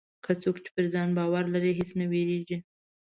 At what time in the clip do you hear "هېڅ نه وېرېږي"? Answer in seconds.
1.79-2.57